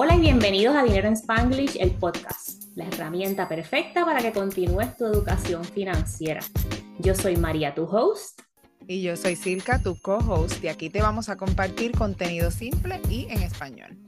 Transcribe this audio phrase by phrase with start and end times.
[0.00, 4.96] Hola y bienvenidos a Dinero en Spanglish, el podcast, la herramienta perfecta para que continúes
[4.96, 6.40] tu educación financiera.
[7.00, 8.42] Yo soy María, tu host.
[8.86, 13.26] Y yo soy Silka, tu co-host, y aquí te vamos a compartir contenido simple y
[13.28, 13.98] en español.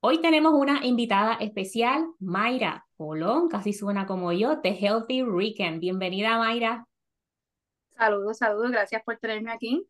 [0.00, 5.78] Hoy tenemos una invitada especial, Mayra Colón, casi suena como yo, de Healthy Weekend.
[5.78, 6.88] Bienvenida, Mayra.
[7.96, 9.86] Saludos, saludos, gracias por tenerme aquí.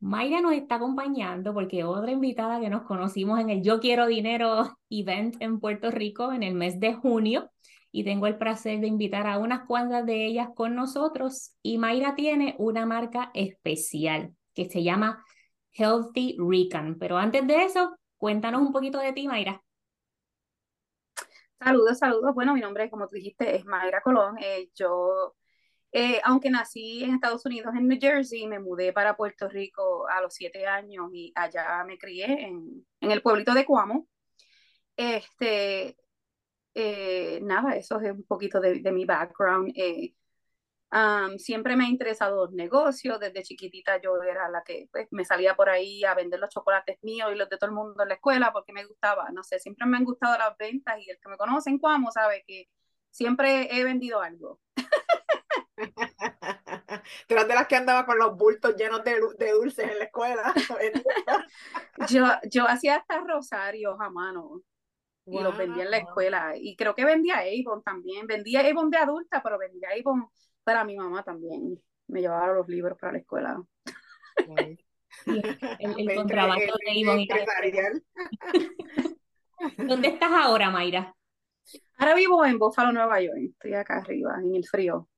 [0.00, 4.76] Mayra nos está acompañando porque otra invitada que nos conocimos en el Yo Quiero Dinero
[4.90, 7.50] event en Puerto Rico en el mes de junio
[7.92, 12.14] y tengo el placer de invitar a unas cuantas de ellas con nosotros y Mayra
[12.14, 15.24] tiene una marca especial que se llama
[15.72, 16.96] Healthy Recon.
[16.98, 19.62] Pero antes de eso, cuéntanos un poquito de ti, Mayra.
[21.58, 22.34] Saludos, saludos.
[22.34, 24.38] Bueno, mi nombre, como tú dijiste, es Mayra Colón.
[24.40, 25.34] Eh, yo
[25.92, 30.20] eh, aunque nací en Estados Unidos, en New Jersey, me mudé para Puerto Rico a
[30.20, 34.06] los siete años y allá me crié en, en el pueblito de Cuamo.
[34.96, 35.96] Este,
[36.74, 39.72] eh, nada, eso es un poquito de, mi background.
[39.76, 40.14] Eh,
[41.38, 45.54] siempre me ha interesado los negocios, desde chiquitita yo era la que pues, me salía
[45.56, 48.14] por ahí a vender los chocolates míos y los de todo el mundo en la
[48.16, 51.28] escuela porque me gustaba, no sé, siempre me han gustado las ventas y el que
[51.28, 52.68] me conoce en Cuamo sabe que
[53.10, 54.60] siempre he vendido algo.
[57.26, 60.04] Tú eras de las que andaba con los bultos llenos de, de dulces en la
[60.04, 60.54] escuela.
[62.08, 64.62] yo, yo hacía hasta rosarios a mano
[65.26, 66.52] y los vendía en la escuela.
[66.56, 68.26] Y creo que vendía Avon también.
[68.26, 70.28] Vendía Avon de adulta, pero vendía Avon
[70.64, 71.80] para mi mamá también.
[72.08, 73.62] Me llevaba los libros para la escuela.
[74.46, 74.78] el,
[76.16, 77.26] contrabando de Avon.
[79.76, 81.14] ¿Dónde estás ahora, Mayra?
[81.98, 83.38] Ahora vivo en Buffalo, Nueva York.
[83.52, 85.08] Estoy acá arriba, en el frío.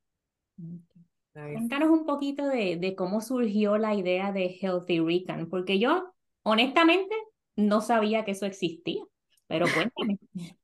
[1.33, 7.15] Cuéntanos un poquito de, de, cómo surgió la idea de Healthy Recon, porque yo honestamente
[7.55, 9.03] no sabía que eso existía,
[9.47, 10.19] pero cuéntame.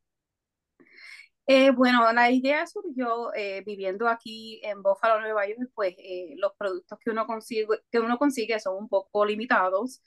[1.52, 6.52] Eh, bueno, la idea surgió eh, viviendo aquí en Buffalo, Nueva York, pues eh, los
[6.56, 10.04] productos que uno, consigue, que uno consigue son un poco limitados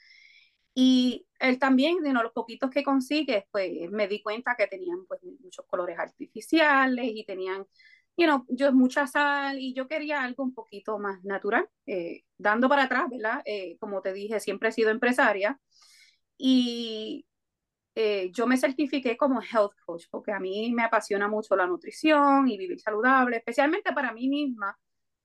[0.73, 5.21] y él también, de los poquitos que consigue, pues me di cuenta que tenían pues
[5.41, 7.67] muchos colores artificiales y tenían
[8.17, 12.69] you know, yo mucha sal y yo quería algo un poquito más natural, eh, dando
[12.69, 13.43] para atrás, ¿verdad?
[13.45, 15.59] Eh, como te dije, siempre he sido empresaria
[16.39, 17.27] y
[17.95, 22.49] eh, yo me certifiqué como health coach porque a mí me apasiona mucho la nutrición
[22.49, 24.79] y vivir saludable, especialmente para mí misma,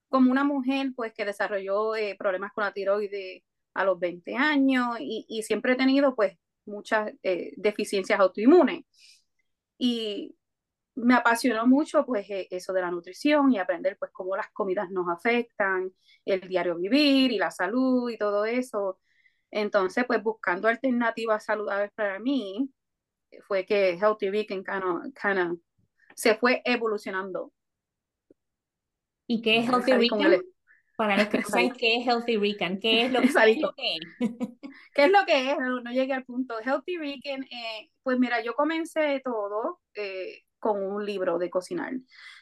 [0.08, 3.42] como una mujer pues que desarrolló problemas con la tiroides
[3.74, 7.12] a los 20 años y, y siempre he tenido pues muchas
[7.56, 8.84] deficiencias autoinmunes.
[9.78, 10.34] Y
[10.98, 14.90] me apasionó mucho pues e, eso de la nutrición y aprender pues cómo las comidas
[14.90, 15.92] nos afectan,
[16.24, 18.98] el diario vivir y la salud y todo eso.
[19.50, 22.70] Entonces pues buscando alternativas saludables para mí
[23.46, 25.58] fue que Healthy Vegan kind of,
[26.14, 27.52] se fue evolucionando.
[29.26, 30.42] ¿Y qué es Healthy Vegan?
[30.96, 33.34] Para los que no saben qué es Healthy Vegan, ¿qué es lo, que es?
[34.94, 35.58] ¿Qué es lo que es?
[35.58, 36.58] No, llegué al punto.
[36.58, 41.92] Healthy Vegan, eh, pues mira, yo comencé todo eh, con un libro de cocinar.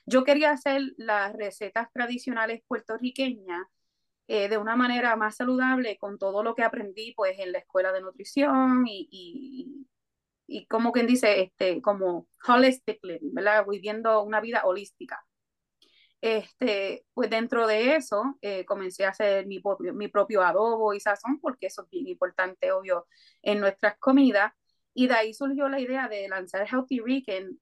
[0.07, 3.67] Yo quería hacer las recetas tradicionales puertorriqueñas
[4.29, 7.93] eh, de una manera más saludable con todo lo que aprendí pues en la escuela
[7.93, 9.87] de nutrición y, y,
[10.47, 13.65] y como quien dice, este, como holistic living, ¿verdad?
[13.69, 15.25] Viviendo una vida holística.
[16.21, 21.01] Este, pues dentro de eso eh, comencé a hacer mi propio, mi propio adobo y
[21.01, 23.07] sazón, porque eso es bien importante, obvio,
[23.43, 24.53] en nuestras comidas.
[24.95, 27.59] Y de ahí surgió la idea de lanzar Healthy Weekend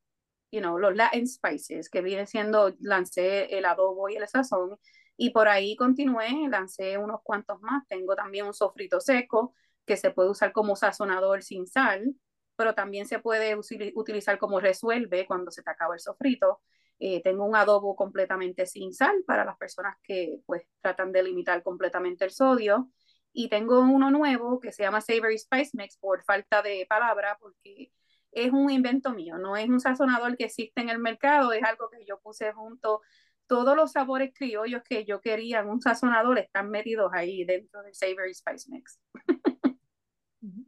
[0.55, 4.79] you know, los Latin spices, que viene siendo, lancé el adobo y el sazón,
[5.17, 7.87] y por ahí continué, lancé unos cuantos más.
[7.89, 9.55] Tengo también un sofrito seco
[9.85, 12.15] que se puede usar como sazonador sin sal,
[12.57, 13.57] pero también se puede
[13.95, 16.61] utilizar como resuelve cuando se te acaba el sofrito.
[16.99, 21.63] Eh, tengo un adobo completamente sin sal para las personas que pues tratan de limitar
[21.63, 22.91] completamente el sodio.
[23.33, 27.91] Y tengo uno nuevo que se llama Savory Spice Mix por falta de palabra, porque
[28.35, 31.89] es un invento mío, no es un sazonador que existe en el mercado, es algo
[31.89, 33.01] que yo puse junto.
[33.47, 37.95] Todos los sabores criollos que yo quería en un sazonador están metidos ahí dentro del
[37.95, 38.99] Savory Spice Mix.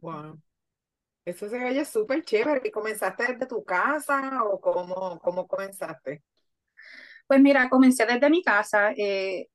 [0.01, 0.41] Wow.
[1.25, 2.61] Eso se oye súper chévere.
[2.63, 6.23] ¿Y comenzaste desde tu casa o cómo, cómo comenzaste?
[7.27, 8.93] Pues mira, comencé desde mi casa.
[8.95, 9.49] Eh,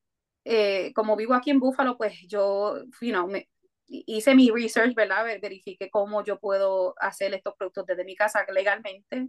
[0.45, 3.49] eh, como vivo aquí en Búfalo, pues yo, you know, me,
[3.87, 5.25] hice mi research, ¿verdad?
[5.41, 9.29] Verifiqué cómo yo puedo hacer estos productos desde mi casa legalmente.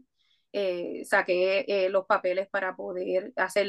[0.51, 3.67] Eh, saqué eh, los papeles para poder hacer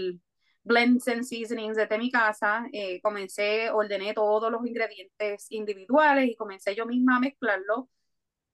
[0.64, 2.66] blends and seasonings desde mi casa.
[2.72, 7.88] Eh, comencé, ordené todos los ingredientes individuales y comencé yo misma a mezclarlo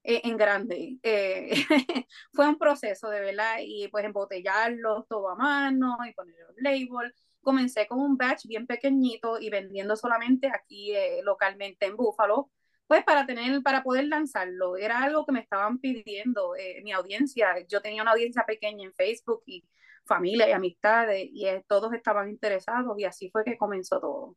[0.03, 0.99] eh, en grande.
[1.03, 1.53] Eh,
[2.33, 7.30] fue un proceso de verdad y pues embotellarlo todo a mano y poner los labels.
[7.43, 12.51] Comencé con un batch bien pequeñito y vendiendo solamente aquí eh, localmente en Búfalo,
[12.87, 14.77] pues para tener, para poder lanzarlo.
[14.77, 17.65] Era algo que me estaban pidiendo mi audiencia.
[17.69, 19.65] Yo tenía una audiencia pequeña en Facebook y
[20.05, 24.37] familia y amistades y todos estaban interesados y así fue que comenzó todo.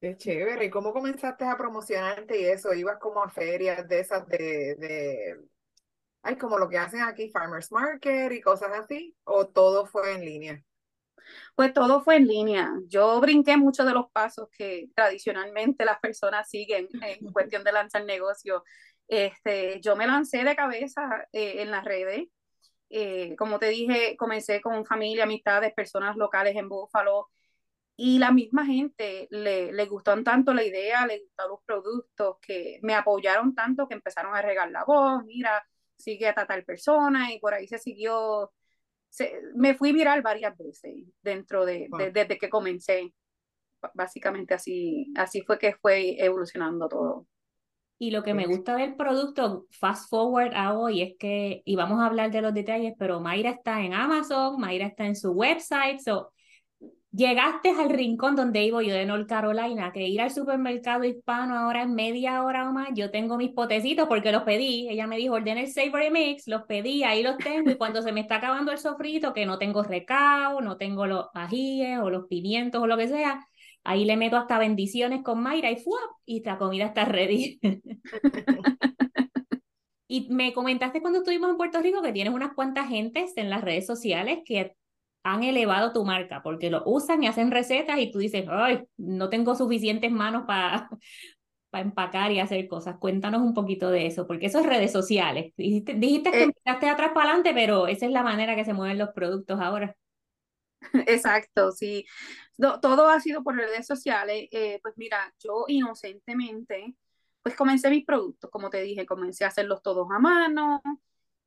[0.00, 0.64] Qué chévere.
[0.64, 2.74] ¿Y cómo comenzaste a promocionarte y eso?
[2.74, 5.40] ¿Ibas como a ferias de esas de, de,
[6.22, 9.16] ay, como lo que hacen aquí, Farmers Market y cosas así?
[9.24, 10.64] ¿O todo fue en línea?
[11.54, 12.70] Pues todo fue en línea.
[12.88, 18.04] Yo brinqué muchos de los pasos que tradicionalmente las personas siguen en cuestión de lanzar
[18.04, 18.64] negocio.
[19.08, 22.28] Este, yo me lancé de cabeza eh, en las redes.
[22.90, 27.30] Eh, como te dije, comencé con familia, amistades, personas locales en Búfalo.
[27.96, 32.78] Y la misma gente le, le gustó tanto la idea, le gustaron los productos, que
[32.82, 35.64] me apoyaron tanto que empezaron a regar la voz, mira,
[35.96, 38.52] sigue a tal persona y por ahí se siguió,
[39.54, 43.12] me fui viral varias veces dentro de, desde que comencé.
[43.94, 47.26] Básicamente así, así fue que fue evolucionando todo.
[47.98, 52.00] Y lo que me gusta del producto, fast forward a hoy, es que, y vamos
[52.00, 56.00] a hablar de los detalles, pero Mayra está en Amazon, Mayra está en su website,
[56.00, 56.32] so
[57.12, 61.82] llegaste al rincón donde vivo yo de North Carolina, que ir al supermercado hispano ahora
[61.82, 65.34] en media hora o más, yo tengo mis potecitos porque los pedí, ella me dijo,
[65.34, 68.72] ordena el Savory Mix, los pedí, ahí los tengo, y cuando se me está acabando
[68.72, 72.96] el sofrito, que no tengo recao, no tengo los ajíes o los pimientos o lo
[72.96, 73.46] que sea,
[73.84, 76.00] ahí le meto hasta bendiciones con Mayra y ¡fuap!
[76.24, 77.60] y la comida está ready.
[80.08, 83.62] y me comentaste cuando estuvimos en Puerto Rico que tienes unas cuantas gentes en las
[83.62, 84.76] redes sociales que
[85.24, 89.28] han elevado tu marca porque lo usan y hacen recetas y tú dices, ay, no
[89.28, 90.88] tengo suficientes manos para
[91.72, 92.98] para empacar y hacer cosas.
[92.98, 95.54] Cuéntanos un poquito de eso, porque eso es redes sociales.
[95.56, 98.74] Dijiste, dijiste que eh, empezaste atrás para adelante, pero esa es la manera que se
[98.74, 99.96] mueven los productos ahora.
[101.06, 102.04] Exacto, sí.
[102.58, 104.48] todo ha sido por redes sociales.
[104.52, 106.94] Eh, pues mira, yo inocentemente,
[107.42, 110.82] pues comencé mis productos, como te dije, comencé a hacerlos todos a mano,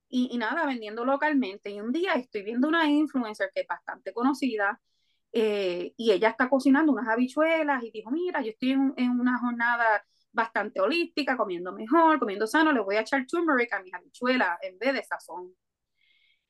[0.09, 1.69] y, nada, vendiendo localmente.
[1.71, 4.79] Y un día estoy viendo una influencer que es bastante conocida
[5.31, 9.37] eh, y ella está cocinando unas habichuelas y dijo, mira, yo estoy en, en, una
[9.39, 14.57] jornada bastante holística, comiendo mejor, comiendo sano, le voy a echar turmeric a mis habichuelas
[14.61, 15.53] en vez de sazón.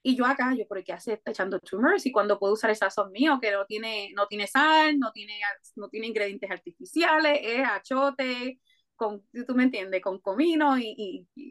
[0.03, 2.05] Y yo acá, yo, ¿por qué hace está echando turmeric?
[2.05, 5.39] Y cuando puedo usar el sazón mío, que no tiene, no tiene sal, no tiene,
[5.75, 8.59] no tiene ingredientes artificiales, es achote,
[8.95, 11.43] con, tú me entiendes, con comino y, y,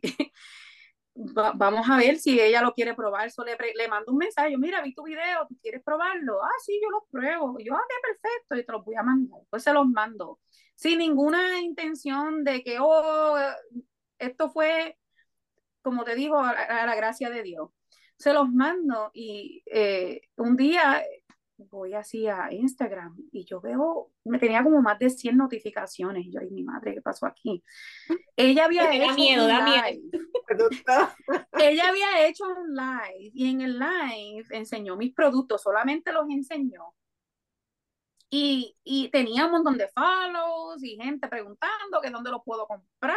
[1.15, 3.31] vamos a ver si ella lo quiere probar.
[3.31, 6.43] So le, le mando un mensaje, mira, vi tu video, ¿tú quieres probarlo?
[6.43, 7.59] Ah, sí, yo lo pruebo.
[7.59, 9.41] yo, ah, perfecto, y te lo voy a mandar.
[9.51, 10.41] Pues se los mando.
[10.75, 13.37] Sin ninguna intención de que, oh,
[14.19, 14.99] esto fue,
[15.83, 17.71] como te digo, a, la gracia de Dios.
[18.17, 21.05] Se los mando y eh, un día
[21.57, 26.27] voy así a Instagram y yo veo, me tenía como más de 100 notificaciones.
[26.27, 27.63] Y yo, ay, mi madre, ¿qué pasó aquí?
[28.37, 29.07] Ella había hecho.
[29.07, 30.01] Da miedo, da miedo.
[31.59, 36.95] Ella había hecho un live y en el live enseñó mis productos, solamente los enseñó.
[38.31, 43.17] Y, y tenía un montón de follows y gente preguntando que dónde los puedo comprar.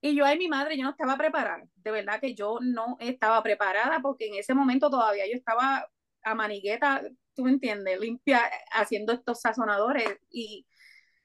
[0.00, 1.64] Y yo, ay, mi madre, yo no estaba preparada.
[1.74, 5.86] De verdad que yo no estaba preparada porque en ese momento todavía yo estaba
[6.22, 7.02] a manigueta
[7.36, 8.40] tú me entiendes, limpia,
[8.72, 10.66] haciendo estos sazonadores y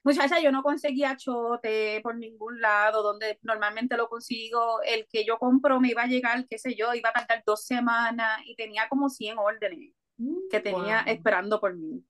[0.04, 5.38] muchacha, yo no conseguía chote por ningún lado, donde normalmente lo consigo, el que yo
[5.38, 8.88] compro me iba a llegar, qué sé yo, iba a tardar dos semanas y tenía
[8.90, 9.94] como 100 órdenes
[10.50, 12.04] que tenía esperando por mí.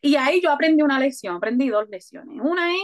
[0.00, 2.40] Y ahí yo aprendí una lección, aprendí dos lecciones.
[2.40, 2.82] Una es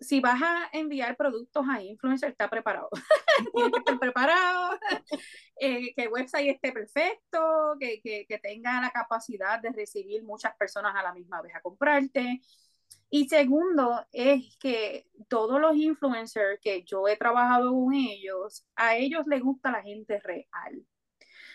[0.00, 2.88] si vas a enviar productos a influencer, está preparado.
[3.54, 4.78] Tienes que estar preparado,
[5.60, 10.56] eh, que el website esté perfecto, que, que, que, tenga la capacidad de recibir muchas
[10.56, 12.40] personas a la misma vez a comprarte.
[13.10, 19.26] Y segundo, es que todos los influencers que yo he trabajado con ellos, a ellos
[19.26, 20.86] les gusta la gente real.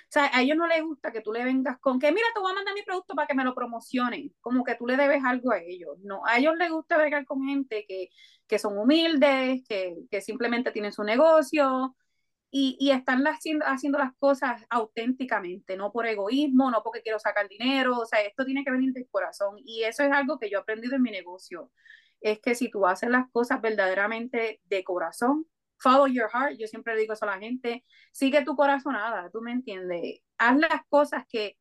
[0.05, 2.39] O sea, a ellos no les gusta que tú le vengas con que, mira, te
[2.39, 5.23] voy a mandar mi producto para que me lo promocionen, como que tú le debes
[5.23, 5.97] algo a ellos.
[6.03, 8.09] No, a ellos les gusta vengar con gente que,
[8.47, 11.95] que son humildes, que, que, simplemente tienen su negocio
[12.51, 17.49] y, y están haciendo, haciendo las cosas auténticamente, no por egoísmo, no porque quiero sacar
[17.49, 17.99] dinero.
[17.99, 20.61] O sea, esto tiene que venir del corazón y eso es algo que yo he
[20.61, 21.71] aprendido en mi negocio.
[22.21, 25.45] Es que si tú haces las cosas verdaderamente de corazón,
[25.77, 29.51] follow your heart, yo siempre digo eso a la gente, sigue tu corazonada, tú me
[29.51, 31.57] entiendes, haz las cosas que,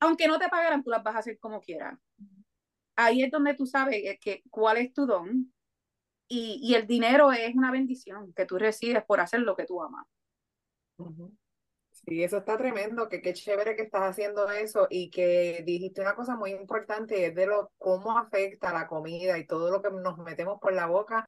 [0.00, 1.98] aunque no te pagaran, tú las vas a hacer como quieras.
[2.96, 5.52] Ahí es donde tú sabes que, cuál es tu don
[6.28, 9.82] y, y, el dinero es una bendición que tú recibes por hacer lo que tú
[9.82, 10.06] amas.
[12.06, 16.14] Sí, eso está tremendo, que qué chévere que estás haciendo eso y que dijiste una
[16.14, 20.18] cosa muy importante, es de lo cómo afecta la comida y todo lo que nos
[20.18, 21.26] metemos por la boca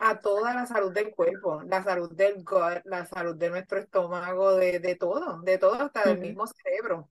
[0.00, 4.56] a toda la salud del cuerpo, la salud del gut, la salud de nuestro estómago,
[4.56, 7.10] de, de todo, de todo hasta del mismo cerebro.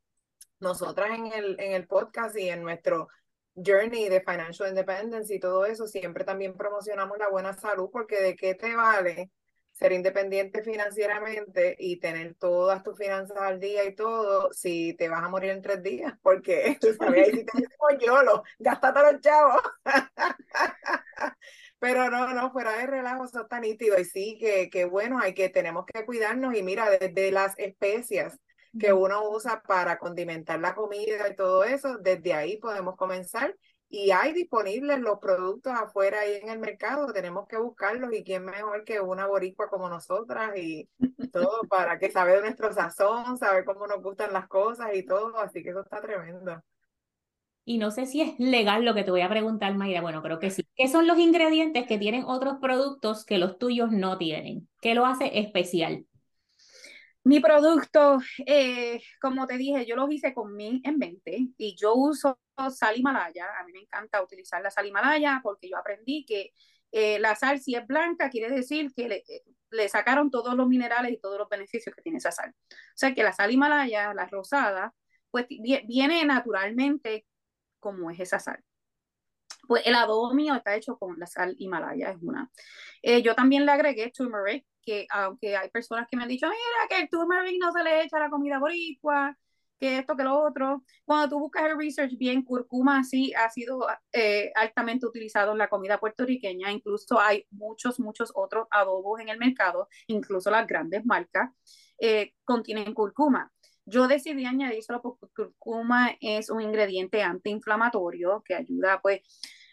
[0.59, 3.09] Nosotras en el, en el podcast y en nuestro
[3.55, 8.35] journey de financial independence y todo eso, siempre también promocionamos la buena salud porque de
[8.35, 9.31] qué te vale
[9.73, 15.23] ser independiente financieramente y tener todas tus finanzas al día y todo, si te vas
[15.23, 19.21] a morir en tres días, porque tú sabes, si te decimos yo, lo, gástate los
[19.21, 19.61] chavos.
[21.79, 23.99] Pero no, no, fuera de relajo, eso está nítido.
[23.99, 26.55] Y sí, que, que bueno, hay que, tenemos que cuidarnos.
[26.55, 28.39] Y mira, desde las especias
[28.79, 33.55] que uno usa para condimentar la comida y todo eso, desde ahí podemos comenzar
[33.89, 38.43] y hay disponibles los productos afuera ahí en el mercado, tenemos que buscarlos y quién
[38.43, 40.89] mejor que una boricua como nosotras y
[41.31, 45.37] todo para que sabe de nuestro sazón, saber cómo nos gustan las cosas y todo,
[45.37, 46.63] así que eso está tremendo.
[47.65, 50.01] Y no sé si es legal lo que te voy a preguntar, Mayra.
[50.01, 50.67] Bueno, creo que sí.
[50.75, 54.67] ¿Qué son los ingredientes que tienen otros productos que los tuyos no tienen?
[54.81, 56.05] ¿Qué lo hace especial?
[57.25, 61.93] Mi producto, eh, como te dije, yo los hice con mí en mente y yo
[61.95, 62.37] uso
[62.69, 63.47] sal Himalaya.
[63.59, 66.51] A mí me encanta utilizar la sal Himalaya porque yo aprendí que
[66.91, 70.67] eh, la sal, si es blanca, quiere decir que le, eh, le, sacaron todos los
[70.67, 72.53] minerales y todos los beneficios que tiene esa sal.
[72.69, 74.93] O sea que la sal Himalaya, la rosada,
[75.31, 77.25] pues viene naturalmente
[77.79, 78.63] como es esa sal.
[79.73, 82.47] Pues el adobo mío está hecho con la sal Himalaya, es una.
[83.23, 87.01] yo también le agregué turmeric, que aunque hay personas que me han dicho, mira, que
[87.01, 89.35] el turmeric no se le echa a la comida boricua,
[89.79, 90.83] que esto, que lo otro.
[91.05, 95.69] Cuando tú buscas el research bien, curcuma sí ha sido eh, altamente utilizado en la
[95.69, 101.49] comida puertorriqueña, incluso hay muchos, muchos otros adobos en el mercado, incluso las grandes marcas
[101.99, 103.51] eh, contienen curcuma.
[103.85, 109.21] Yo decidí añadírselo porque curcuma es un ingrediente antiinflamatorio que ayuda pues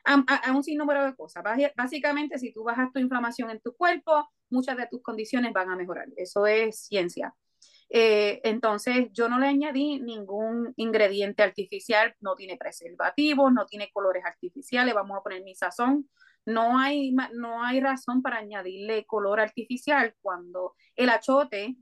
[0.05, 1.43] a, un sinnúmero de cosas.
[1.77, 5.77] Básicamente, si tú bajas tu inflamación en tu cuerpo, muchas de tus condiciones van a
[5.77, 6.09] mejorar.
[6.17, 7.35] Eso es ciencia.
[7.89, 14.25] Eh, entonces, yo no le añadí ningún ingrediente artificial, no tiene preservativos, no tiene colores
[14.25, 16.09] artificiales, vamos a poner mi sazón.
[16.47, 21.77] No hay, no hay razón para añadirle color artificial cuando el achote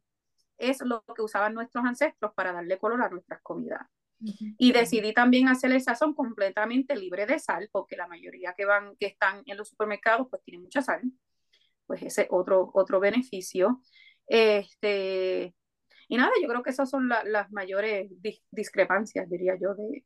[0.58, 3.86] es lo que usaban nuestros ancestros para darle color a nuestras comidas.
[4.20, 8.96] Y decidí también hacer el sazón completamente libre de sal, porque la mayoría que van,
[8.96, 11.02] que están en los supermercados, pues tienen mucha sal.
[11.86, 13.80] Pues ese otro, otro beneficio.
[14.26, 15.54] Este,
[16.08, 18.10] y nada, yo creo que esas son las mayores
[18.50, 20.04] discrepancias, diría yo, de,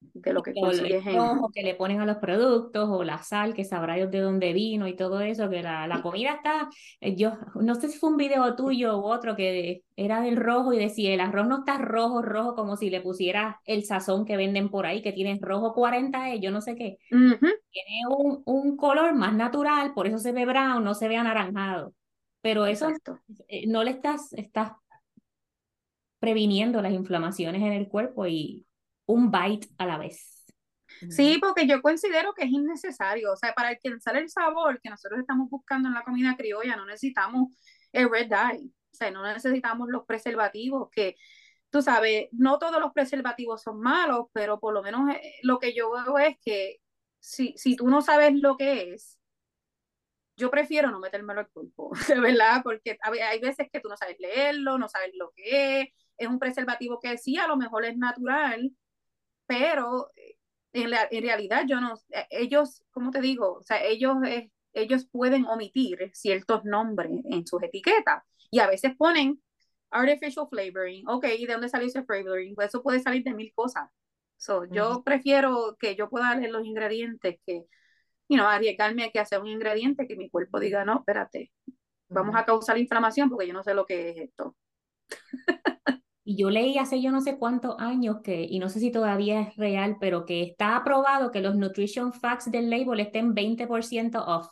[0.00, 1.18] de lo que consigues en...
[1.54, 4.88] que le ponen a los productos o la sal que sabrá Dios de dónde vino
[4.88, 6.68] y todo eso, que la, la comida está,
[7.00, 10.72] eh, yo no sé si fue un video tuyo u otro que era del rojo
[10.72, 14.36] y decía el arroz no está rojo, rojo como si le pusiera el sazón que
[14.36, 16.98] venden por ahí, que tiene rojo 40 e, yo no sé qué.
[17.70, 21.94] Tiene un, un color más natural, por eso se ve brown, no se ve anaranjado.
[22.42, 22.88] Pero eso
[23.48, 24.72] eh, no le estás, estás
[26.18, 28.66] previniendo las inflamaciones en el cuerpo y
[29.10, 30.44] un bite a la vez.
[31.08, 33.32] Sí, porque yo considero que es innecesario.
[33.32, 36.84] O sea, para alcanzar el sabor que nosotros estamos buscando en la comida criolla, no
[36.84, 37.56] necesitamos
[37.92, 38.66] el red dye.
[38.92, 41.16] O sea, no necesitamos los preservativos que,
[41.70, 45.74] tú sabes, no todos los preservativos son malos, pero por lo menos eh, lo que
[45.74, 46.78] yo veo es que
[47.18, 49.18] si, si tú no sabes lo que es,
[50.36, 52.62] yo prefiero no metérmelo al cuerpo, ¿verdad?
[52.62, 56.38] Porque hay veces que tú no sabes leerlo, no sabes lo que es, es un
[56.38, 58.72] preservativo que sí, a lo mejor es natural,
[59.50, 60.36] pero eh,
[60.72, 63.54] en, la, en realidad yo no, eh, ellos, ¿cómo te digo?
[63.54, 68.94] O sea, ellos, eh, ellos pueden omitir ciertos nombres en sus etiquetas y a veces
[68.96, 69.42] ponen
[69.90, 72.54] artificial flavoring, ok, ¿y de dónde salió ese flavoring?
[72.54, 73.90] Pues eso puede salir de mil cosas.
[74.36, 77.64] So, Yo prefiero que yo pueda leer los ingredientes que,
[78.28, 81.52] you know, arriesgarme a que hacer un ingrediente que mi cuerpo diga, no, espérate,
[82.08, 84.56] vamos a causar inflamación porque yo no sé lo que es esto.
[86.30, 89.40] Y yo leí hace yo no sé cuántos años que, y no sé si todavía
[89.40, 94.46] es real, pero que está aprobado que los nutrition facts del label estén 20% off.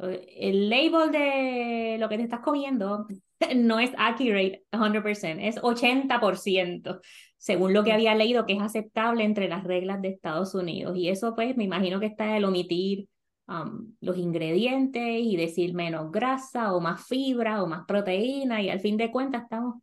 [0.00, 3.06] El label de lo que te estás comiendo
[3.54, 7.00] no es accurate 100%, es 80%,
[7.36, 10.96] según lo que había leído que es aceptable entre las reglas de Estados Unidos.
[10.96, 13.06] Y eso pues me imagino que está el omitir
[13.46, 18.80] um, los ingredientes y decir menos grasa o más fibra o más proteína y al
[18.80, 19.76] fin de cuentas estamos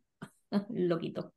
[0.70, 1.32] loquito.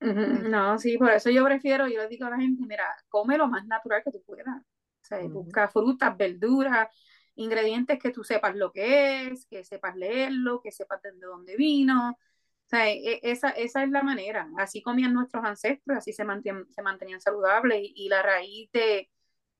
[0.00, 3.46] No, sí, por eso yo prefiero, yo le digo a la gente, mira, come lo
[3.46, 4.56] más natural que tú puedas.
[4.56, 6.88] O sea, busca frutas, verduras,
[7.36, 12.10] ingredientes que tú sepas lo que es, que sepas leerlo, que sepas de dónde vino.
[12.10, 14.48] O sea, e, esa, esa es la manera.
[14.58, 19.10] Así comían nuestros ancestros, así se, mantenían, se mantenían saludables y, la raíz de,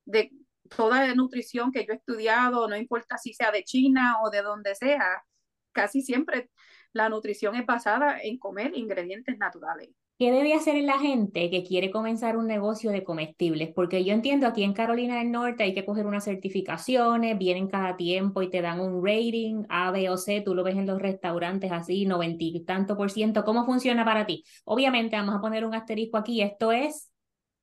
[0.04, 0.32] de
[0.76, 4.42] toda la nutrición que yo he estudiado, no importa si sea de China o de
[4.42, 5.24] donde sea,
[5.72, 6.50] casi siempre
[6.92, 9.90] la nutrición es basada en comer ingredientes naturales.
[10.18, 13.70] ¿Qué debe hacer la gente que quiere comenzar un negocio de comestibles?
[13.74, 17.96] Porque yo entiendo aquí en Carolina del Norte hay que coger unas certificaciones, vienen cada
[17.96, 21.02] tiempo y te dan un rating A, B o C, tú lo ves en los
[21.02, 23.44] restaurantes así, noventa y tanto por ciento.
[23.44, 24.44] ¿Cómo funciona para ti?
[24.64, 27.10] Obviamente vamos a poner un asterisco aquí, esto es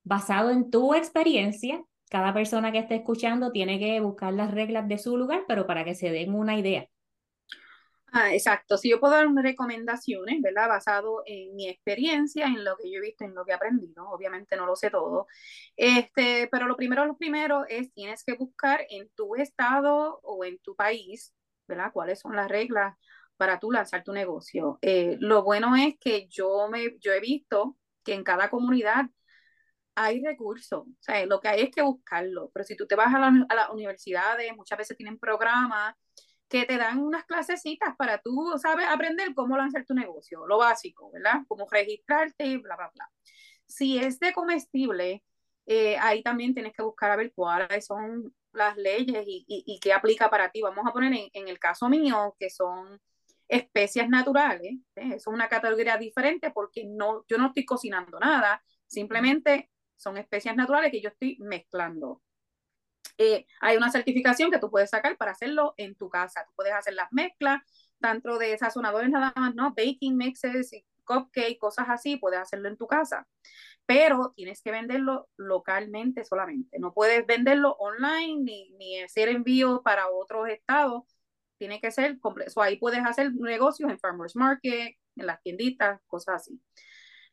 [0.03, 1.81] basado en tu experiencia.
[2.09, 5.85] Cada persona que esté escuchando tiene que buscar las reglas de su lugar, pero para
[5.85, 6.87] que se den una idea.
[8.11, 8.77] Ah, exacto.
[8.77, 10.67] Si yo puedo dar recomendaciones, ¿verdad?
[10.67, 14.09] Basado en mi experiencia, en lo que yo he visto, en lo que he aprendido.
[14.09, 15.27] Obviamente no lo sé todo.
[15.75, 20.57] Este, pero lo primero, lo primero es tienes que buscar en tu estado o en
[20.59, 21.33] tu país,
[21.67, 21.91] ¿verdad?
[21.93, 22.95] ¿Cuáles son las reglas
[23.37, 24.79] para tú lanzar tu negocio?
[24.81, 29.05] Eh, lo bueno es que yo, me, yo he visto que en cada comunidad
[29.95, 33.13] hay recursos, o sea, lo que hay es que buscarlo, pero si tú te vas
[33.13, 35.95] a, la, a las universidades, muchas veces tienen programas
[36.49, 38.87] que te dan unas clasecitas para tú, ¿sabes?
[38.87, 41.41] Aprender cómo lanzar tu negocio, lo básico, ¿verdad?
[41.47, 43.09] Cómo registrarte y bla, bla, bla.
[43.67, 45.23] Si es de comestible,
[45.67, 49.93] eh, ahí también tienes que buscar a ver cuáles son las leyes y, y, qué
[49.93, 50.61] aplica para ti.
[50.63, 52.99] Vamos a poner en, el caso mío, que son
[53.47, 55.13] especias naturales, ¿eh?
[55.15, 60.91] es una categoría diferente porque no, yo no estoy cocinando nada, simplemente son especias naturales
[60.91, 62.21] que yo estoy mezclando.
[63.21, 66.45] Eh, hay una certificación que tú puedes sacar para hacerlo en tu casa.
[66.45, 67.61] Tú puedes hacer las mezclas,
[67.99, 69.73] tanto de sazonadores nada más, ¿no?
[69.75, 70.71] Baking mixes,
[71.03, 73.27] cupcake, cosas así, puedes hacerlo en tu casa.
[73.85, 76.79] Pero tienes que venderlo localmente solamente.
[76.79, 81.03] No puedes venderlo online ni, ni hacer envío para otros estados.
[81.57, 82.61] Tiene que ser completo.
[82.61, 86.61] ahí puedes hacer negocios en farmers market, en las tienditas, cosas así.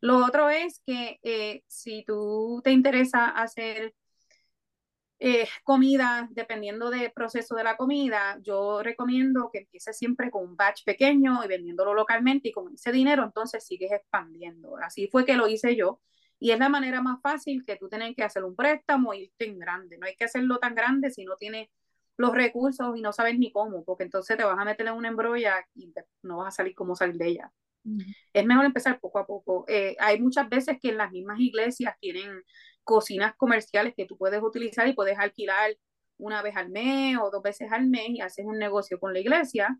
[0.00, 3.94] Lo otro es que eh, si tú te interesa hacer
[5.18, 10.56] eh, comida, dependiendo del proceso de la comida, yo recomiendo que empieces siempre con un
[10.56, 14.76] batch pequeño y vendiéndolo localmente y con ese dinero entonces sigues expandiendo.
[14.76, 16.00] Así fue que lo hice yo
[16.38, 19.46] y es la manera más fácil que tú tienes que hacer un préstamo y irte
[19.46, 19.96] en grande.
[19.98, 21.68] No hay que hacerlo tan grande si no tienes
[22.18, 25.08] los recursos y no sabes ni cómo, porque entonces te vas a meter en una
[25.08, 27.52] embrolla y no vas a salir como salir de ella.
[28.32, 29.64] Es mejor empezar poco a poco.
[29.68, 32.42] Eh, hay muchas veces que en las mismas iglesias tienen
[32.86, 35.76] cocinas comerciales que tú puedes utilizar y puedes alquilar
[36.18, 39.18] una vez al mes o dos veces al mes y haces un negocio con la
[39.18, 39.78] iglesia.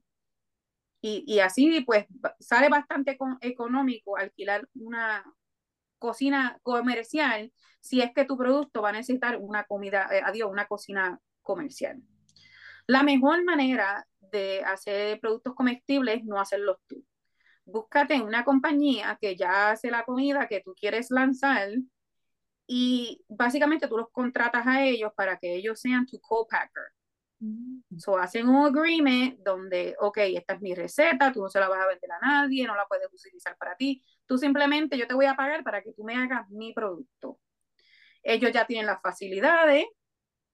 [1.00, 2.06] Y, y así pues
[2.40, 5.24] sale bastante económico alquilar una
[5.98, 10.66] cocina comercial si es que tu producto va a necesitar una comida, eh, adiós, una
[10.66, 12.02] cocina comercial.
[12.88, 17.04] La mejor manera de hacer productos comestibles es no hacerlos tú.
[17.64, 21.68] Búscate una compañía que ya hace la comida que tú quieres lanzar
[22.66, 26.84] y básicamente tú los contratas a ellos para que ellos sean tu co-packer.
[27.38, 27.80] Mm.
[27.98, 31.80] So hacen un agreement donde, ok, esta es mi receta, tú no se la vas
[31.80, 35.26] a vender a nadie, no la puedes utilizar para ti, tú simplemente yo te voy
[35.26, 37.38] a pagar para que tú me hagas mi producto.
[38.22, 39.86] Ellos ya tienen las facilidades,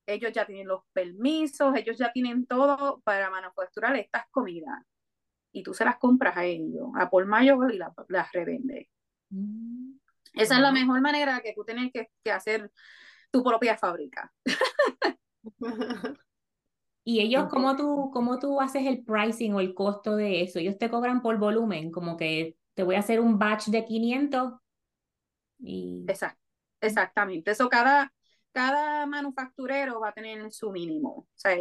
[0.06, 4.82] ellos ya tienen los permisos, ellos ya tienen todo para manufacturar estas comidas.
[5.52, 8.88] Y tú se las compras a ellos, a por mayor y las, las revendes.
[9.30, 10.01] Mm.
[10.34, 12.70] Esa es la mejor manera que tú tienes que, hacer
[13.30, 14.32] tu propia fábrica.
[17.04, 20.58] ¿Y ellos cómo tú, cómo tú haces el pricing o el costo de eso?
[20.60, 24.54] Ellos te cobran por volumen, como que te voy a hacer un batch de 500
[25.58, 26.06] y...
[26.80, 27.50] exactamente.
[27.50, 28.12] Eso cada,
[28.52, 31.10] cada manufacturero va a tener su mínimo.
[31.10, 31.56] O sea,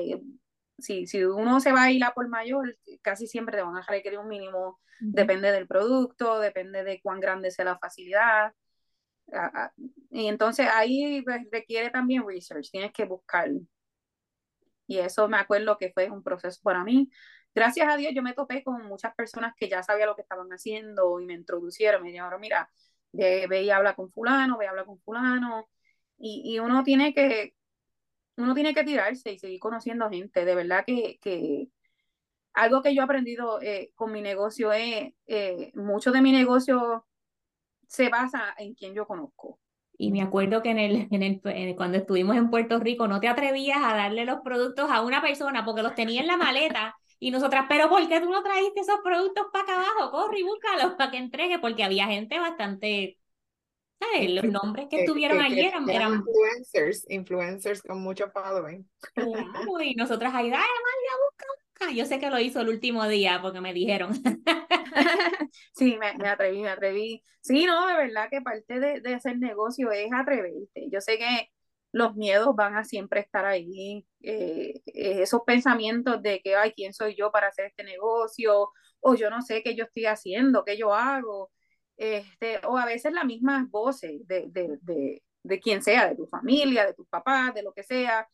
[0.81, 3.85] si, si uno se va a ir a por mayor, casi siempre te van a
[3.87, 4.79] requerir un mínimo.
[4.99, 8.53] Depende del producto, depende de cuán grande sea la facilidad.
[10.11, 13.49] Y entonces ahí pues, requiere también research, tienes que buscar.
[14.87, 17.09] Y eso me acuerdo que fue un proceso para mí.
[17.55, 20.49] Gracias a Dios yo me topé con muchas personas que ya sabían lo que estaban
[20.49, 22.69] haciendo y me introducieron, me dijeron, mira,
[23.11, 25.69] ve, ve y habla con fulano, ve y habla con fulano.
[26.17, 27.55] Y, y uno tiene que,
[28.43, 30.45] uno tiene que tirarse y seguir conociendo gente.
[30.45, 31.69] De verdad que, que
[32.54, 37.06] algo que yo he aprendido eh, con mi negocio es, eh, mucho de mi negocio
[37.88, 39.60] se basa en quien yo conozco.
[39.97, 43.27] Y me acuerdo que en el, en el, cuando estuvimos en Puerto Rico no te
[43.27, 47.30] atrevías a darle los productos a una persona porque los tenía en la maleta y
[47.30, 50.12] nosotras, pero ¿por qué tú no trajiste esos productos para acá abajo?
[50.12, 53.19] Corre y búscalos para que entregue porque había gente bastante
[54.29, 58.89] Los nombres que estuvieron allí eran, eran, influencers, influencers con mucho following.
[59.83, 61.45] y nosotras ahí, ay, María, busca,
[61.79, 61.91] busca.
[61.93, 64.11] Yo sé que lo hizo el último día porque me dijeron.
[65.73, 67.23] sí, me, me, atreví, me atreví.
[67.41, 70.87] Sí, no, de verdad que parte de, de hacer negocio es atreverte.
[70.91, 71.49] Yo sé que
[71.91, 76.93] los miedos van a siempre estar ahí, eh, eh, esos pensamientos de que, ay, ¿quién
[76.93, 78.71] soy yo para hacer este negocio?
[79.01, 81.51] O yo no sé qué yo estoy haciendo, qué yo hago.
[81.97, 86.25] Este, o a veces las mismas voces de, de, de, de quien sea, de tu
[86.27, 88.27] familia, de tus papás, de lo que sea,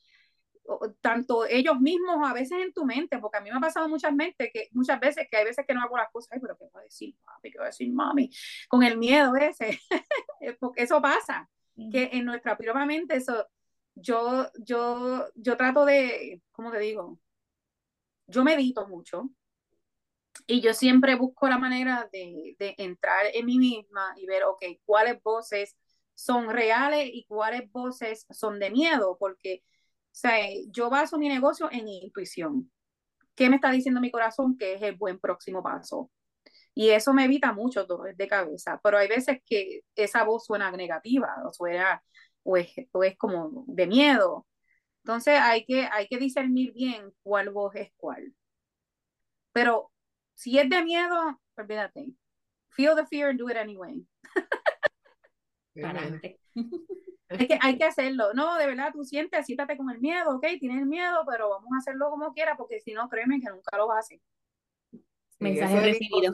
[1.01, 4.13] tanto ellos mismos a veces en tu mente, porque a mí me ha pasado muchas,
[4.13, 6.65] mente, que, muchas veces que hay veces que no hago las cosas, ay, pero ¿qué
[6.73, 7.51] va a decir papi?
[7.51, 8.29] ¿Qué va a decir mami?
[8.67, 9.79] Con el miedo ese,
[10.59, 11.49] porque eso pasa
[11.91, 13.47] que en nuestra propia mente eso,
[13.95, 17.19] yo, yo, yo trato de, ¿cómo te digo?
[18.27, 19.29] Yo medito mucho
[20.47, 24.63] y yo siempre busco la manera de, de entrar en mí misma y ver, ok,
[24.85, 25.77] cuáles voces
[26.15, 29.63] son reales y cuáles voces son de miedo, porque
[30.17, 30.35] o sea,
[30.71, 32.71] yo baso mi negocio en intuición.
[33.35, 36.11] ¿Qué me está diciendo mi corazón que es el buen próximo paso?
[36.73, 40.71] Y eso me evita mucho dolores de cabeza, pero hay veces que esa voz suena
[40.71, 42.03] negativa o suena
[42.43, 44.47] o es, o es como de miedo.
[45.03, 48.33] Entonces hay que, hay que discernir bien cuál voz es cuál.
[49.51, 49.91] Pero
[50.37, 52.11] si es de miedo, olvídate.
[52.69, 54.05] Feel the fear and do it anyway.
[55.75, 56.37] hay,
[57.47, 58.33] que, hay que hacerlo.
[58.35, 61.79] No, de verdad, tú sientes, siéntate con el miedo, ok, tienes miedo, pero vamos a
[61.79, 64.19] hacerlo como quiera, porque si no, créeme que nunca lo vas a hacer
[65.39, 66.33] mensaje recibido.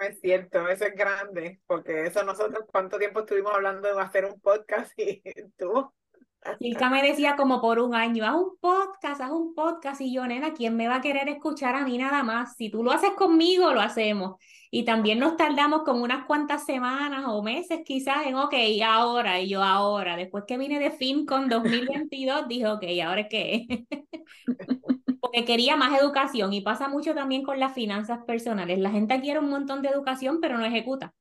[0.00, 4.38] es cierto, eso es grande, porque eso nosotros, ¿cuánto tiempo estuvimos hablando de hacer un
[4.40, 5.22] podcast y
[5.56, 5.90] tú?
[6.58, 10.26] Ilka me decía como por un año, haz un podcast, haz un podcast, y yo,
[10.26, 12.56] nena, ¿quién me va a querer escuchar a mí nada más?
[12.56, 14.36] Si tú lo haces conmigo, lo hacemos.
[14.70, 18.54] Y también nos tardamos como unas cuantas semanas o meses quizás en, ok,
[18.86, 23.66] ahora, y yo ahora, después que vine de FinCon 2022, dije, ok, ¿ahora qué?
[25.20, 28.78] porque quería más educación y pasa mucho también con las finanzas personales.
[28.78, 31.14] La gente quiere un montón de educación, pero no ejecuta.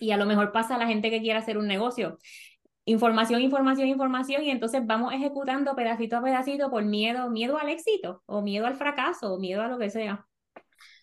[0.00, 2.18] Y a lo mejor pasa a la gente que quiere hacer un negocio.
[2.84, 8.22] Información, información, información, y entonces vamos ejecutando pedacito a pedacito por miedo, miedo al éxito,
[8.26, 10.26] o miedo al fracaso, o miedo a lo que sea.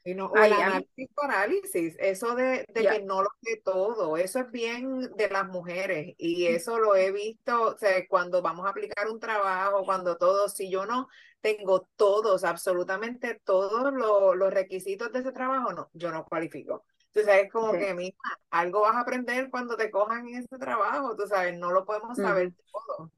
[0.03, 4.39] Y no, o el análisis análisis, eso de, de que no lo sé todo, eso
[4.39, 8.69] es bien de las mujeres y eso lo he visto, o sea, cuando vamos a
[8.69, 11.09] aplicar un trabajo, cuando todo, si yo no
[11.41, 16.85] tengo todos, absolutamente todos los, requisitos de ese trabajo, no, yo no cualifico.
[17.17, 18.15] Tú sabes, como que, mira,
[18.51, 22.15] algo vas a aprender cuando te cojan en ese trabajo, tú sabes, no lo podemos
[22.15, 23.11] saber todo.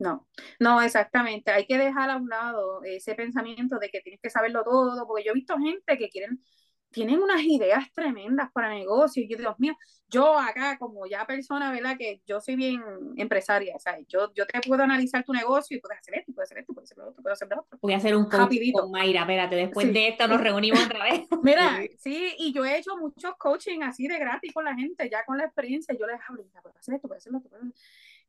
[0.00, 0.26] No,
[0.58, 1.52] no, exactamente.
[1.52, 5.22] Hay que dejar a un lado ese pensamiento de que tienes que saberlo todo, porque
[5.22, 6.42] yo he visto gente que quieren,
[6.90, 9.24] tienen unas ideas tremendas para negocios.
[9.24, 9.76] Y yo, Dios mío,
[10.08, 11.96] yo acá como ya persona, ¿verdad?
[11.96, 12.82] Que yo soy bien
[13.16, 14.06] empresaria, ¿sabes?
[14.08, 16.90] Yo, yo te puedo analizar tu negocio y puedes hacer esto, puedes hacer esto, puedes
[16.90, 17.78] hacer lo otro, puedes hacer lo otro.
[17.80, 21.22] Voy a hacer un coaching con Mayra, espérate, después de esto nos reunimos otra vez.
[21.42, 25.24] Mira, sí, y yo he hecho muchos coaching así de gratis con la gente, ya
[25.24, 27.50] con la experiencia, yo les hablo, puedes hacer esto, puedes hacer lo otro.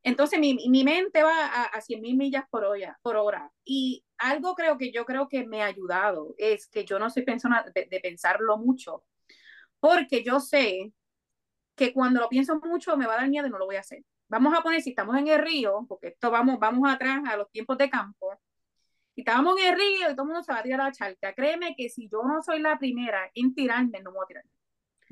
[0.03, 3.51] Entonces mi, mi mente va a, a 100 mil millas por hora, por hora.
[3.63, 7.23] Y algo creo que yo creo que me ha ayudado es que yo no soy
[7.23, 9.03] persona de, de pensarlo mucho,
[9.79, 10.91] porque yo sé
[11.75, 13.81] que cuando lo pienso mucho me va a dar miedo y no lo voy a
[13.81, 14.03] hacer.
[14.27, 17.51] Vamos a poner, si estamos en el río, porque esto vamos, vamos atrás a los
[17.51, 18.39] tiempos de campo,
[19.15, 20.91] y estábamos en el río y todo el mundo se va a tirar a la
[20.91, 21.33] charca.
[21.33, 24.45] Créeme que si yo no soy la primera en tirarme, no me voy a tirar.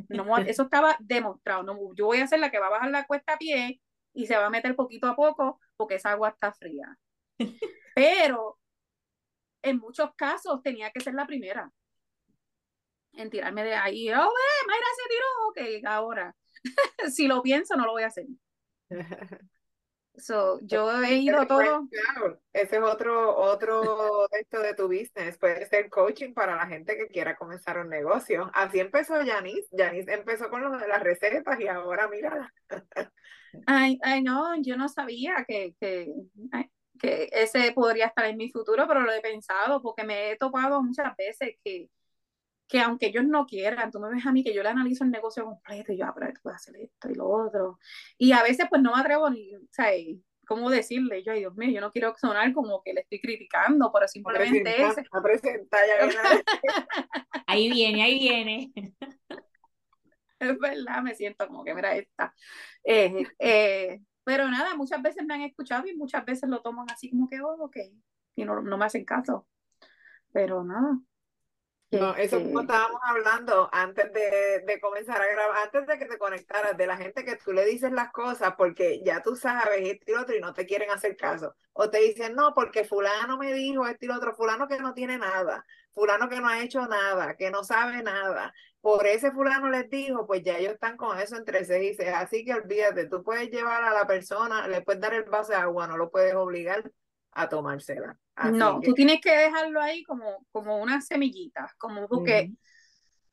[0.10, 1.64] No eso estaba demostrado.
[1.64, 3.82] No, yo voy a ser la que va a bajar la cuesta a pie
[4.14, 6.98] y se va a meter poquito a poco porque esa agua está fría.
[7.96, 8.60] Pero
[9.62, 11.72] en muchos casos tenía que ser la primera
[13.14, 14.10] en tirarme de ahí.
[14.10, 16.36] Oh, eh, Mayra se tiró, ok, ahora.
[17.14, 18.28] si lo pienso, no lo voy a hacer.
[20.18, 21.88] So, yo he ido todo.
[22.52, 25.38] Ese es otro, otro esto de tu business.
[25.38, 28.50] Puede ser coaching para la gente que quiera comenzar un negocio.
[28.54, 29.68] Así empezó Janice.
[29.72, 32.54] Janice empezó con lo de las recetas y ahora mira.
[33.66, 36.14] Ay, ay, no, yo no sabía que, que,
[37.00, 40.84] que ese podría estar en mi futuro, pero lo he pensado porque me he topado
[40.84, 41.90] muchas veces que,
[42.70, 45.10] que aunque ellos no quieran, tú me ves a mí que yo le analizo el
[45.10, 47.80] negocio completo y yo, ah, pero tú puedes hacer esto y lo otro.
[48.18, 49.88] Y a veces pues no me atrevo ni, o sea,
[50.48, 51.24] ¿cómo decirle?
[51.24, 54.84] Yo, ay Dios mío, yo no quiero sonar como que le estoy criticando, pero simplemente
[54.84, 54.96] es...
[57.48, 58.72] ahí viene, ahí viene.
[60.40, 62.36] es verdad, me siento como que mira esta.
[62.84, 67.10] Eh, eh, pero nada, muchas veces me han escuchado y muchas veces lo toman así
[67.10, 67.78] como que, oh, ok,
[68.36, 69.48] y no, no me hacen caso.
[70.32, 71.00] Pero nada.
[71.92, 76.06] No, eso como Este, estábamos hablando antes de, de comenzar a grabar, antes de que
[76.06, 79.80] te conectaras, de la gente que tú le dices las cosas porque ya tú sabes
[79.82, 81.56] esto y lo otro y no te quieren hacer caso.
[81.74, 84.94] O te dicen, no, porque fulano me dijo esto y lo otro, fulano que no
[84.94, 88.54] tiene nada, fulano que no ha hecho nada, que no sabe nada.
[88.82, 92.12] Por ese fulano les dijo, pues ya ellos están con eso entre seis y seis.
[92.14, 95.58] Así que olvídate, tú puedes llevar a la persona, le puedes dar el vaso de
[95.58, 96.92] agua, no lo puedes obligar
[97.32, 98.18] a tomársela.
[98.36, 102.52] Así no, que, tú tienes que dejarlo ahí como, como una semillita, como porque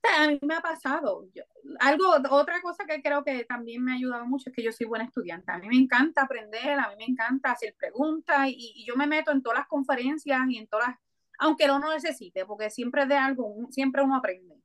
[0.06, 1.28] o sea, a mí me ha pasado.
[1.34, 1.44] Yo-
[1.80, 4.86] algo, otra cosa que creo que también me ha ayudado mucho es que yo soy
[4.86, 5.50] buena estudiante.
[5.50, 9.06] A mí me encanta aprender, a mí me encanta hacer preguntas y, y yo me
[9.06, 10.98] meto en todas las conferencias y en todas las,
[11.38, 14.56] aunque no lo necesite, porque siempre de algo, siempre uno aprende.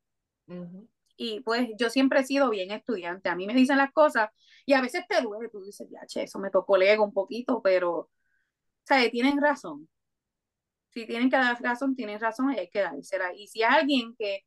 [1.15, 3.30] Y pues yo siempre he sido bien estudiante.
[3.30, 4.30] A mí me dicen las cosas
[4.65, 5.50] y a veces te duele.
[5.50, 8.10] Tú dices, ya, che, eso me tocó el ego un poquito, pero,
[8.93, 9.88] sea, tienen razón.
[10.89, 13.34] Si tienen que dar razón, tienen razón y hay que dársela.
[13.34, 14.45] Y si alguien que,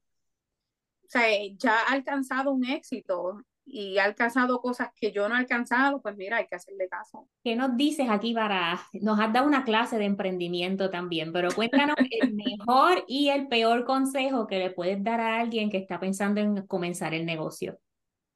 [1.04, 1.26] o sea,
[1.56, 6.16] ya ha alcanzado un éxito y ha alcanzado cosas que yo no he alcanzado, pues
[6.16, 7.28] mira, hay que hacerle caso.
[7.42, 8.78] ¿Qué nos dices aquí para...
[8.92, 13.84] Nos has dado una clase de emprendimiento también, pero cuéntanos el mejor y el peor
[13.86, 17.78] consejo que le puedes dar a alguien que está pensando en comenzar el negocio.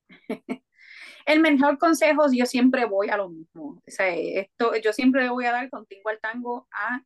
[1.29, 3.81] El mejor consejo, yo siempre voy a lo mismo.
[3.87, 7.03] O sea, esto, yo siempre le voy a dar contigo al tango a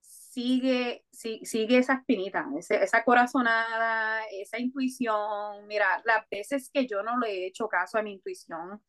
[0.00, 5.66] sigue, si- sigue esa espinita, ese- esa corazonada, esa intuición.
[5.66, 8.80] Mira, las veces que yo no le he hecho caso a mi intuición, o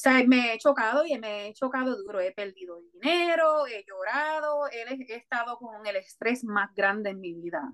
[0.00, 2.20] sea, me he chocado y me he chocado duro.
[2.20, 7.34] He perdido dinero, he llorado, he, he estado con el estrés más grande en mi
[7.34, 7.72] vida.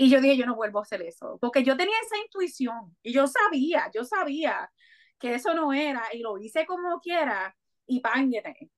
[0.00, 3.12] Y yo dije, yo no vuelvo a hacer eso, porque yo tenía esa intuición y
[3.12, 4.70] yo sabía, yo sabía
[5.18, 8.70] que eso no era y lo hice como quiera y páñete.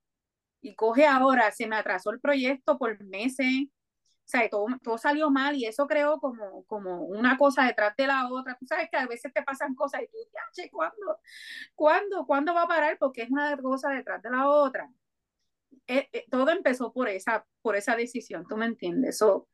[0.62, 3.68] Y coge ahora, se me atrasó el proyecto por meses, o
[4.24, 8.26] sea, todo, todo salió mal y eso creó como, como una cosa detrás de la
[8.30, 8.56] otra.
[8.58, 11.18] Tú sabes que a veces te pasan cosas y tú, ya, che, ¿cuándo?
[11.74, 12.26] ¿Cuándo?
[12.26, 12.96] ¿Cuándo va a parar?
[12.98, 14.90] Porque es una cosa detrás de la otra.
[15.86, 19.18] Eh, eh, todo empezó por esa, por esa decisión, ¿tú me entiendes?
[19.18, 19.48] So,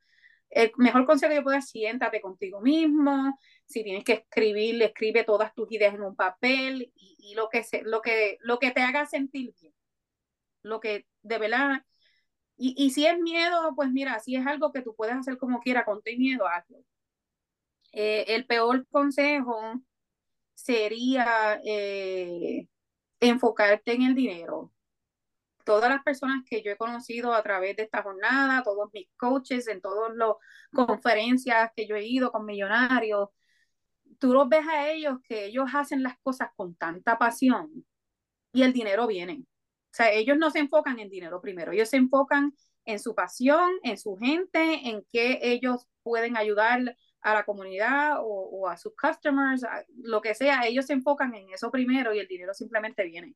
[0.51, 5.25] el mejor consejo que yo puedo es siéntate contigo mismo, si tienes que escribir, escribe
[5.25, 8.71] todas tus ideas en un papel y, y lo, que se, lo, que, lo que
[8.71, 9.75] te haga sentir bien,
[10.63, 11.83] lo que de verdad,
[12.57, 15.61] y, y si es miedo, pues mira, si es algo que tú puedes hacer como
[15.61, 16.79] quiera, con tu miedo, hazlo.
[17.93, 19.83] Eh, el peor consejo
[20.55, 22.69] sería eh,
[23.21, 24.73] enfocarte en el dinero.
[25.67, 29.67] Todas las personas que yo he conocido a través de esta jornada, todos mis coaches,
[29.67, 30.37] en todas las
[30.73, 33.31] conferencias que yo he ido con millonarios,
[34.21, 37.85] tú los ves a ellos que ellos hacen las cosas con tanta pasión
[38.53, 39.45] y el dinero viene.
[39.45, 43.73] O sea, ellos no se enfocan en dinero primero, ellos se enfocan en su pasión,
[43.83, 49.67] en su gente, en que ellos pueden ayudar a la comunidad o, a sus customers,
[49.97, 53.35] lo que sea, ellos se enfocan en eso primero y el dinero simplemente viene.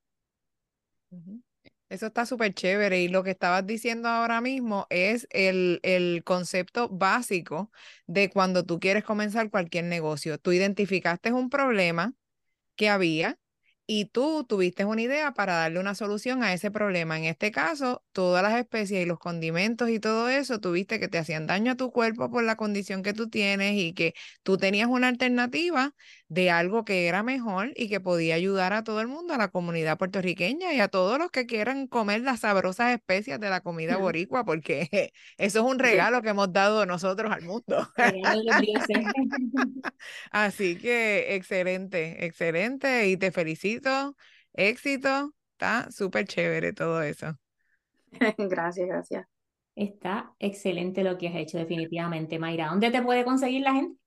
[1.11, 1.43] Ujú.
[1.91, 6.89] Eso está súper chévere y lo que estabas diciendo ahora mismo es el, el concepto
[6.89, 7.73] básico
[8.07, 10.39] de cuando tú quieres comenzar cualquier negocio.
[10.39, 12.15] Tú identificaste un problema
[12.77, 13.39] que había
[13.87, 17.19] y tú tuviste una idea para darle una solución a ese problema.
[17.19, 21.19] En este caso, todas las especies y los condimentos y todo eso, tuviste que te
[21.19, 24.89] hacían daño a tu cuerpo por la condición que tú tienes y que tú tenías
[24.89, 25.95] una alternativa
[26.31, 29.49] de algo que era mejor y que podía ayudar a todo el mundo, a la
[29.49, 33.97] comunidad puertorriqueña y a todos los que quieran comer las sabrosas especias de la comida
[33.97, 34.89] boricua, porque
[35.39, 37.89] eso es un regalo que hemos dado nosotros al mundo.
[40.31, 44.15] Así que excelente, excelente y te felicito.
[44.53, 47.37] Éxito, está súper chévere todo eso.
[48.39, 49.27] gracias, gracias.
[49.75, 52.69] Está excelente lo que has hecho, definitivamente, Mayra.
[52.69, 54.01] ¿Dónde te puede conseguir la gente?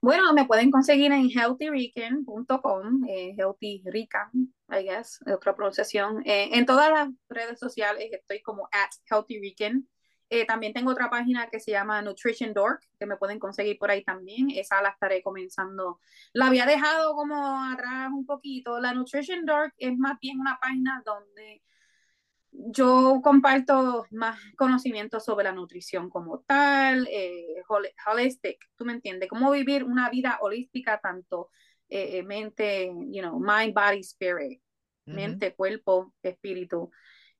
[0.00, 4.30] Bueno, me pueden conseguir en healthyrican.com, eh, healthy rican,
[4.68, 6.22] I guess, otra pronunciación.
[6.24, 9.88] Eh, en todas las redes sociales estoy como at healthyrican.
[10.28, 13.90] Eh, también tengo otra página que se llama Nutrition Dork, que me pueden conseguir por
[13.90, 14.50] ahí también.
[14.50, 16.00] Esa la estaré comenzando.
[16.32, 18.80] La había dejado como atrás un poquito.
[18.80, 21.62] La Nutrition Dork es más bien una página donde
[22.68, 27.62] yo comparto más conocimientos sobre la nutrición como tal, eh,
[28.06, 31.50] holistic, tú me entiendes, cómo vivir una vida holística, tanto
[31.88, 34.60] eh, mente, you know, mind, body, spirit,
[35.04, 36.90] mente, cuerpo, espíritu,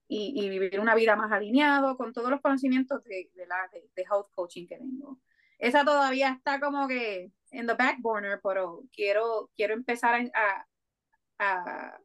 [0.09, 3.91] y, y vivir una vida más alineado con todos los conocimientos de, de, la, de,
[3.95, 5.19] de health coaching que tengo.
[5.59, 10.67] Esa todavía está como que en the back burner, pero quiero, quiero empezar a, a,
[11.39, 12.01] a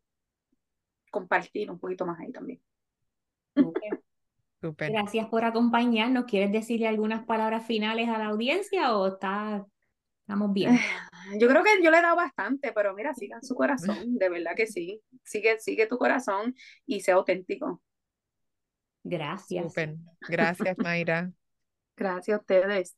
[1.12, 2.62] compartir un poquito más ahí también.
[4.62, 6.26] Gracias por acompañarnos.
[6.26, 9.66] ¿Quieres decirle algunas palabras finales a la audiencia o está,
[10.22, 10.78] estamos bien?
[11.40, 14.54] Yo creo que yo le he dado bastante, pero mira, sigan su corazón, de verdad
[14.56, 15.02] que sí.
[15.24, 17.82] Sigue, sigue tu corazón y sea auténtico.
[19.04, 19.74] Gracias.
[20.28, 21.32] Gracias, Mayra.
[21.96, 22.98] Gracias a ustedes.